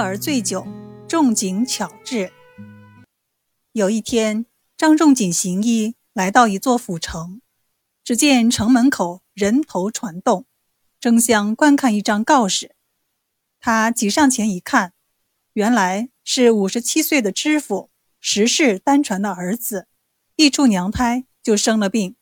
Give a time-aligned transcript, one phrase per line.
[0.00, 0.66] 而醉酒，
[1.08, 2.32] 仲景巧治。
[3.72, 4.46] 有一天，
[4.76, 7.40] 张仲景行医来到一座府城，
[8.04, 10.46] 只见城门口人头攒动，
[11.00, 12.74] 争相观看一张告示。
[13.58, 14.92] 他挤上前一看，
[15.52, 19.88] 原来是五十七岁的知府石氏单传的儿子，
[20.36, 22.14] 一出娘胎就生了病，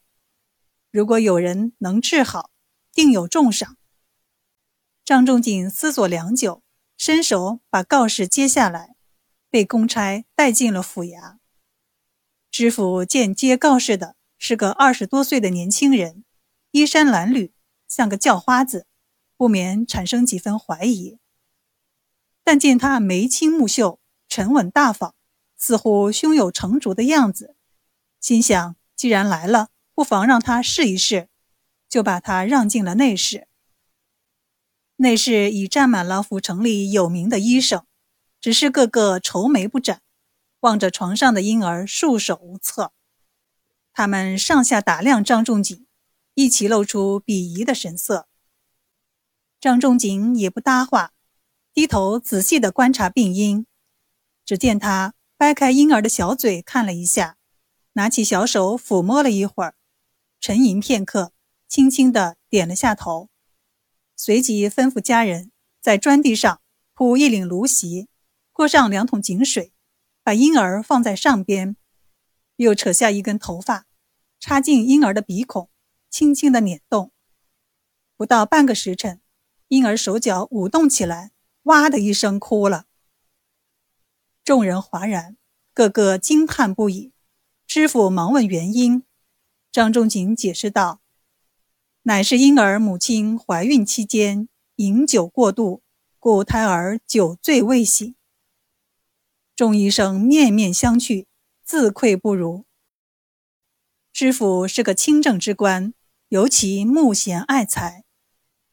[0.90, 2.50] 如果有人能治好，
[2.94, 3.76] 定有重赏。
[5.04, 6.62] 张仲景思索良久。
[6.96, 8.96] 伸手把告示接下来，
[9.50, 11.36] 被公差带进了府衙。
[12.50, 16.24] 知府见接告示的是个二十多岁的年轻人，
[16.70, 17.52] 衣衫褴褛，
[17.86, 18.86] 像个叫花子，
[19.36, 21.18] 不免产生几分怀疑。
[22.42, 25.14] 但见他眉清目秀，沉稳大方，
[25.56, 27.56] 似乎胸有成竹的样子，
[28.20, 31.28] 心想既然来了，不妨让他试一试，
[31.88, 33.48] 就把他让进了内室。
[34.98, 37.84] 内室已站满了府城里有名的医生，
[38.40, 40.00] 只是个个愁眉不展，
[40.60, 42.92] 望着床上的婴儿束手无策。
[43.92, 45.86] 他们上下打量张仲景，
[46.32, 48.26] 一起露出鄙夷的神色。
[49.60, 51.12] 张仲景也不搭话，
[51.74, 53.66] 低头仔细地观察病因。
[54.46, 57.36] 只见他掰开婴儿的小嘴看了一下，
[57.92, 59.74] 拿起小手抚摸了一会儿，
[60.40, 61.32] 沉吟片刻，
[61.68, 63.28] 轻轻地点了下头。
[64.16, 66.60] 随即吩咐家人在砖地上
[66.94, 68.08] 铺一领芦席，
[68.52, 69.74] 锅上两桶井水，
[70.22, 71.76] 把婴儿放在上边，
[72.56, 73.86] 又扯下一根头发，
[74.40, 75.70] 插进婴儿的鼻孔，
[76.08, 77.12] 轻轻地捻动。
[78.16, 79.20] 不到半个时辰，
[79.68, 81.32] 婴儿手脚舞动起来，
[81.64, 82.86] 哇的一声哭了。
[84.42, 85.36] 众人哗然，
[85.74, 87.12] 个个惊叹不已。
[87.66, 89.04] 知府忙问原因，
[89.70, 91.02] 张仲景解释道。
[92.08, 95.82] 乃是婴儿母亲怀孕期间饮酒过度，
[96.20, 98.14] 故胎儿酒醉未醒。
[99.56, 101.26] 众医生面面相觑，
[101.64, 102.64] 自愧不如。
[104.12, 105.94] 知府是个清正之官，
[106.28, 108.04] 尤其慕贤爱才。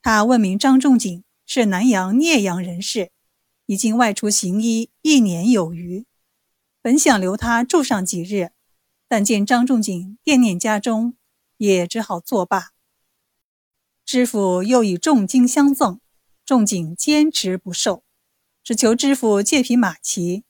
[0.04, 3.10] 他问明张仲景是南阳聂阳人士，
[3.66, 6.06] 已经外出行医一年有余，
[6.84, 8.52] 本想留他住上几日，
[9.08, 11.16] 但见张仲景惦念家中，
[11.58, 12.73] 也只好作罢。
[14.14, 16.00] 知府又以重金相赠，
[16.46, 18.04] 仲景坚持不受，
[18.64, 20.44] 只求知府借匹马骑。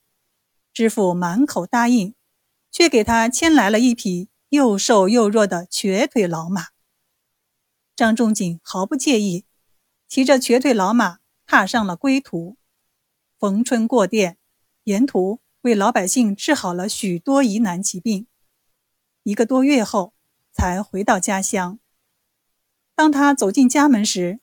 [0.73, 2.13] 知府满口答应，
[2.69, 6.71] 却给他牵来了一匹又瘦又弱的瘸腿老马。
[7.95, 9.45] 张仲景毫不介意，
[10.09, 12.57] 骑着瘸腿老马踏上了归途。
[13.39, 14.37] 逢春过店，
[14.83, 18.27] 沿途为老百姓治好了许多疑难疾病。
[19.23, 20.13] 一个多月后，
[20.51, 21.79] 才回到家乡。
[22.95, 24.39] 当他走进家门时，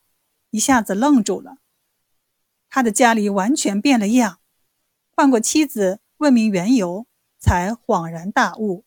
[0.51, 1.59] 一下子愣住了。
[2.69, 4.41] 他的家里完全变了样，
[5.11, 7.07] 换过妻子问明缘由，
[7.39, 8.85] 才恍然大悟。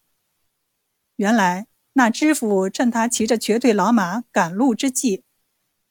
[1.16, 5.24] 原来那知府趁他骑着瘸腿老马赶路之际，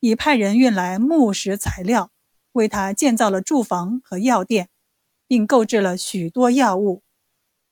[0.01, 2.11] 已派人运来木石材料，
[2.53, 4.69] 为他建造了住房和药店，
[5.27, 7.03] 并购置了许多药物，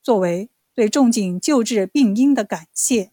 [0.01, 3.11] 作为对仲景救治病因的感谢。